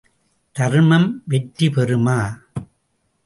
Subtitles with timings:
[0.55, 2.17] தர்மம் வெற்றி பெறுமா?